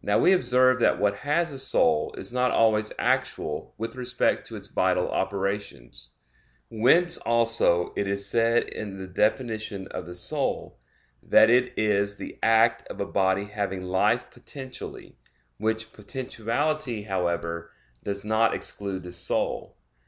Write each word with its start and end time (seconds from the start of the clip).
Now 0.00 0.18
we 0.18 0.32
observe 0.32 0.78
that 0.78 1.00
what 1.00 1.16
has 1.26 1.52
a 1.52 1.58
soul 1.58 2.14
is 2.16 2.32
not 2.32 2.52
always 2.52 2.92
actual 3.00 3.74
with 3.76 3.96
respect 3.96 4.46
to 4.46 4.54
its 4.54 4.68
vital 4.68 5.08
operations; 5.10 6.10
whence 6.70 7.18
also 7.18 7.92
it 7.96 8.06
is 8.06 8.30
said 8.30 8.68
in 8.68 8.96
the 8.96 9.08
definition 9.08 9.88
of 9.88 10.06
the 10.06 10.14
soul, 10.14 10.78
that 11.20 11.50
it 11.50 11.76
is 11.76 12.14
"the 12.14 12.38
act 12.44 12.86
of 12.86 13.00
a 13.00 13.06
body 13.06 13.46
having 13.46 13.82
life 13.82 14.30
potentially"; 14.30 15.18
which 15.58 15.92
potentiality, 15.92 17.02
however, 17.02 17.72
"does 18.04 18.24
not 18.24 18.54
exclude 18.54 19.02
the 19.02 19.10
soul." 19.10 19.76